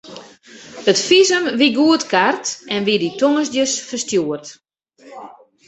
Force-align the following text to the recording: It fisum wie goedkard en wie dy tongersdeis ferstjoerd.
It 0.91 0.97
fisum 1.07 1.45
wie 1.59 1.73
goedkard 1.77 2.45
en 2.73 2.81
wie 2.87 2.99
dy 3.01 3.09
tongersdeis 3.19 3.73
ferstjoerd. 3.87 4.45